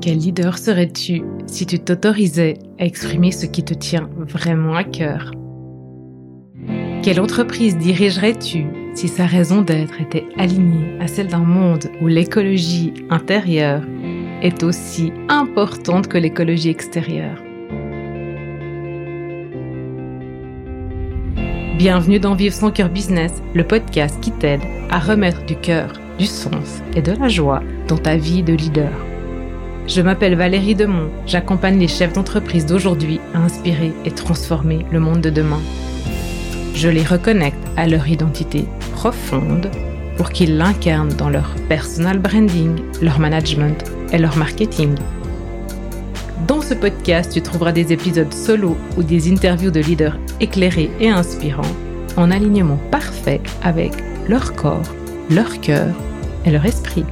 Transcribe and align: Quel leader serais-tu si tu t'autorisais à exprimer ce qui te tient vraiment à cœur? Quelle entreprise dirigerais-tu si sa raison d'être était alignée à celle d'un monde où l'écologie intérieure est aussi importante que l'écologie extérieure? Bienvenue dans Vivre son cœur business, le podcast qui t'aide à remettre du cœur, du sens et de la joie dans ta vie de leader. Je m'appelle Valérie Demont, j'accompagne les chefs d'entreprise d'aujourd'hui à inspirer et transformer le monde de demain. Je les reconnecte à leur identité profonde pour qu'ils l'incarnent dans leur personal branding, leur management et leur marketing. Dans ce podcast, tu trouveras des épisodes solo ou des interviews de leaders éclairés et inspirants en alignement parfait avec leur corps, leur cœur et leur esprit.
Quel 0.00 0.18
leader 0.18 0.58
serais-tu 0.58 1.22
si 1.46 1.66
tu 1.66 1.80
t'autorisais 1.80 2.58
à 2.78 2.84
exprimer 2.84 3.32
ce 3.32 3.46
qui 3.46 3.64
te 3.64 3.74
tient 3.74 4.08
vraiment 4.16 4.74
à 4.74 4.84
cœur? 4.84 5.32
Quelle 7.02 7.20
entreprise 7.20 7.76
dirigerais-tu 7.76 8.66
si 8.94 9.08
sa 9.08 9.26
raison 9.26 9.60
d'être 9.62 10.00
était 10.00 10.24
alignée 10.36 10.96
à 11.00 11.08
celle 11.08 11.26
d'un 11.26 11.38
monde 11.38 11.86
où 12.00 12.06
l'écologie 12.06 12.94
intérieure 13.10 13.82
est 14.40 14.62
aussi 14.62 15.12
importante 15.28 16.06
que 16.06 16.18
l'écologie 16.18 16.70
extérieure? 16.70 17.42
Bienvenue 21.76 22.20
dans 22.20 22.36
Vivre 22.36 22.54
son 22.54 22.70
cœur 22.70 22.88
business, 22.88 23.32
le 23.52 23.66
podcast 23.66 24.20
qui 24.20 24.30
t'aide 24.30 24.62
à 24.90 25.00
remettre 25.00 25.44
du 25.44 25.56
cœur, 25.56 25.92
du 26.18 26.26
sens 26.26 26.82
et 26.94 27.02
de 27.02 27.12
la 27.12 27.28
joie 27.28 27.62
dans 27.88 27.98
ta 27.98 28.16
vie 28.16 28.44
de 28.44 28.54
leader. 28.54 29.07
Je 29.88 30.02
m'appelle 30.02 30.34
Valérie 30.34 30.74
Demont, 30.74 31.08
j'accompagne 31.26 31.78
les 31.78 31.88
chefs 31.88 32.12
d'entreprise 32.12 32.66
d'aujourd'hui 32.66 33.20
à 33.32 33.38
inspirer 33.38 33.94
et 34.04 34.10
transformer 34.10 34.84
le 34.92 35.00
monde 35.00 35.22
de 35.22 35.30
demain. 35.30 35.62
Je 36.74 36.90
les 36.90 37.02
reconnecte 37.02 37.56
à 37.78 37.88
leur 37.88 38.06
identité 38.06 38.66
profonde 38.92 39.70
pour 40.18 40.28
qu'ils 40.28 40.58
l'incarnent 40.58 41.14
dans 41.14 41.30
leur 41.30 41.54
personal 41.70 42.18
branding, 42.18 42.82
leur 43.00 43.18
management 43.18 43.82
et 44.12 44.18
leur 44.18 44.36
marketing. 44.36 44.94
Dans 46.46 46.60
ce 46.60 46.74
podcast, 46.74 47.32
tu 47.32 47.40
trouveras 47.40 47.72
des 47.72 47.90
épisodes 47.90 48.32
solo 48.32 48.76
ou 48.98 49.02
des 49.02 49.32
interviews 49.32 49.70
de 49.70 49.80
leaders 49.80 50.18
éclairés 50.38 50.90
et 51.00 51.08
inspirants 51.08 51.62
en 52.18 52.30
alignement 52.30 52.78
parfait 52.90 53.40
avec 53.62 53.92
leur 54.28 54.52
corps, 54.52 54.94
leur 55.30 55.62
cœur 55.62 55.94
et 56.44 56.50
leur 56.50 56.66
esprit. 56.66 57.06